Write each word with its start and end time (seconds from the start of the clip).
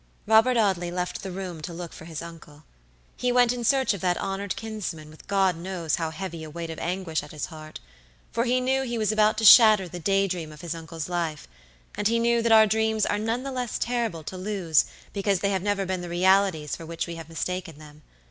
Robert 0.25 0.57
Audley 0.57 0.89
left 0.89 1.21
the 1.21 1.29
room 1.29 1.61
to 1.61 1.71
look 1.75 1.93
for 1.93 2.05
his 2.05 2.23
uncle. 2.23 2.63
He 3.17 3.31
went 3.31 3.53
in 3.53 3.63
search 3.63 3.93
of 3.93 4.01
that 4.01 4.17
honored 4.17 4.55
kinsman 4.55 5.11
with 5.11 5.27
God 5.27 5.55
knows 5.55 5.97
how 5.97 6.09
heavy 6.09 6.43
a 6.43 6.49
weight 6.49 6.71
of 6.71 6.79
anguish 6.79 7.21
at 7.21 7.31
his 7.33 7.45
heart, 7.53 7.79
for 8.31 8.45
he 8.45 8.59
knew 8.59 8.81
he 8.81 8.97
was 8.97 9.11
about 9.11 9.37
to 9.37 9.45
shatter 9.45 9.87
the 9.87 9.99
day 9.99 10.27
dream 10.27 10.51
of 10.51 10.61
his 10.61 10.73
uncle's 10.73 11.07
life; 11.07 11.47
and 11.93 12.07
he 12.07 12.17
knew 12.17 12.41
that 12.41 12.51
our 12.51 12.65
dreams 12.65 13.05
are 13.05 13.19
none 13.19 13.43
the 13.43 13.51
less 13.51 13.77
terrible 13.77 14.23
to 14.23 14.37
lose, 14.39 14.85
because 15.13 15.41
they 15.41 15.49
have 15.51 15.61
never 15.61 15.85
been 15.85 16.01
the 16.01 16.09
realities 16.09 16.75
for 16.75 16.83
which 16.83 17.05
we 17.05 17.13
have 17.13 17.29
mistaken 17.29 17.77
them. 17.77 18.01